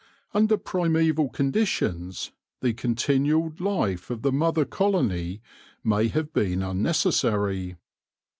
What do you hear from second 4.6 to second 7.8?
colony may have been unnecessary.